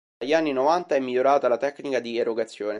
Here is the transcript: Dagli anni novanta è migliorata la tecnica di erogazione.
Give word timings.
Dagli 0.17 0.33
anni 0.33 0.51
novanta 0.51 0.95
è 0.95 0.99
migliorata 0.99 1.47
la 1.47 1.57
tecnica 1.57 1.99
di 1.99 2.17
erogazione. 2.17 2.69